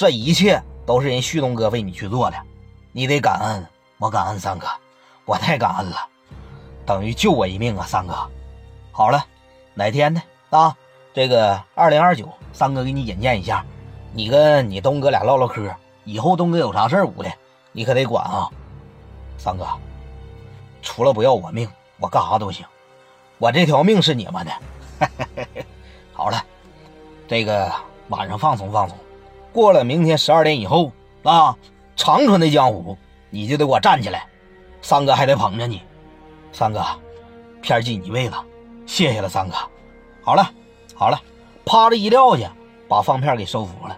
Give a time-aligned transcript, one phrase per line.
[0.00, 2.36] 这一切都是人旭东哥为你去做的，
[2.90, 3.66] 你得感恩，
[3.98, 4.66] 我感恩三哥，
[5.26, 5.96] 我太感恩了，
[6.86, 8.14] 等于救我一命啊，三哥。
[8.92, 9.22] 好了，
[9.74, 10.22] 哪天呢？
[10.48, 10.74] 啊，
[11.12, 13.62] 这个二零二九，三哥给你引荐一下，
[14.14, 15.70] 你跟你东哥俩唠唠嗑，
[16.06, 17.30] 以后东哥有啥事儿的，
[17.72, 18.48] 你可得管啊，
[19.36, 19.66] 三哥。
[20.80, 22.64] 除了不要我命，我干啥都行，
[23.36, 25.64] 我这条命是你们的。
[26.14, 26.42] 好了，
[27.28, 27.70] 这个
[28.08, 28.96] 晚上放松放松。
[29.52, 30.92] 过了明天十二点以后
[31.22, 31.56] 啊，
[31.96, 32.96] 长春的江湖
[33.30, 34.26] 你就得给我站起来，
[34.80, 35.82] 三哥还得捧着你。
[36.52, 36.84] 三哥，
[37.60, 38.34] 片儿记你位子，
[38.86, 39.54] 谢谢了，三哥。
[40.22, 40.50] 好了，
[40.94, 41.20] 好了，
[41.64, 42.52] 趴着一撂下，
[42.88, 43.96] 把方片给收服了。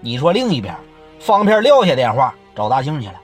[0.00, 0.76] 你说另一边，
[1.20, 3.20] 方片撂下电话找大庆去了，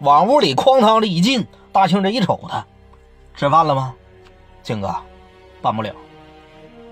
[0.00, 2.64] 往屋里哐当的一进，大庆这一瞅他，
[3.36, 3.94] 吃饭了吗？
[4.62, 4.94] 庆哥，
[5.60, 5.94] 办不了，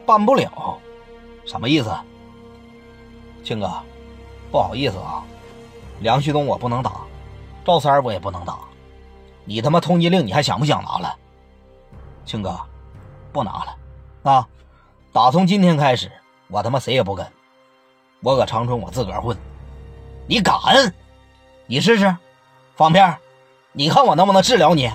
[0.06, 0.78] 办不了，
[1.44, 1.92] 什么意思？
[3.42, 3.70] 庆哥。
[4.50, 5.22] 不好意思啊，
[6.00, 6.92] 梁旭东我不能打，
[7.64, 8.58] 赵三儿我也不能打，
[9.44, 11.16] 你他妈通缉令你还想不想拿了？
[12.24, 12.58] 庆哥，
[13.32, 13.76] 不拿了，
[14.30, 14.48] 啊，
[15.12, 16.10] 打从今天开始
[16.48, 17.24] 我他妈谁也不跟，
[18.22, 19.36] 我搁长春我自个儿混，
[20.26, 20.92] 你敢？
[21.66, 22.16] 你试试，
[22.74, 23.16] 方片，
[23.72, 24.90] 你看我能不能治了你？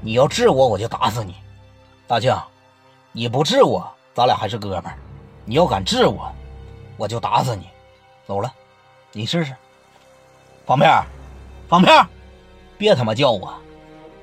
[0.00, 1.36] 你要治我我就打死你，
[2.08, 2.36] 大庆，
[3.12, 4.98] 你不治我咱俩还是哥们儿，
[5.44, 6.28] 你要敢治我，
[6.96, 7.68] 我就打死你，
[8.26, 8.52] 走了。
[9.12, 9.54] 你试试，
[10.64, 11.02] 方片
[11.68, 12.06] 方片
[12.78, 13.52] 别他妈叫我，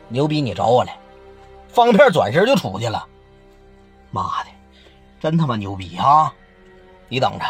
[0.07, 0.97] 牛逼你找我来，
[1.67, 3.05] 方片转身就出去了，
[4.11, 4.49] 妈的，
[5.19, 6.33] 真他妈牛逼啊！
[7.09, 7.45] 你等着，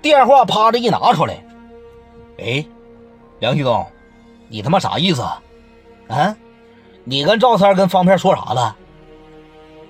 [0.00, 1.44] 电话啪着一拿出来，
[2.38, 2.64] 哎，
[3.38, 3.86] 梁旭东，
[4.48, 5.22] 你他妈啥意思？
[6.08, 6.34] 啊？
[7.04, 8.74] 你跟赵三跟方片说啥了？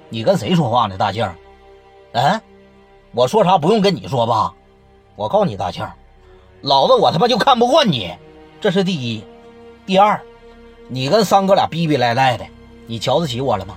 [0.08, 1.24] 你跟谁说话呢，大庆？
[2.12, 2.42] 啊？
[3.12, 4.52] 我说啥不用跟你说吧？
[5.14, 5.86] 我告诉你，大庆。
[6.66, 8.10] 老子我他妈就看不惯你，
[8.60, 9.22] 这是第一。
[9.86, 10.20] 第二，
[10.88, 12.44] 你跟三哥俩逼逼赖赖的，
[12.88, 13.76] 你瞧得起我了吗？